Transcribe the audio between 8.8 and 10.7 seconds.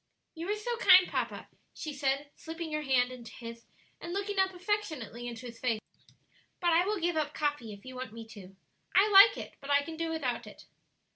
I like it, but I can do without it."